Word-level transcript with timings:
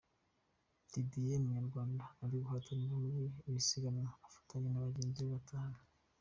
Didier 0.91 1.35
umunyarwanda 1.41 2.03
uri 2.23 2.37
guhatana 2.43 2.85
muri 2.93 3.15
iri 3.47 3.59
siganwa 3.67 4.09
afatanya 4.27 4.67
na 4.71 4.85
bagenzi 4.85 5.19
be 5.23 5.33
batanu 5.35 5.77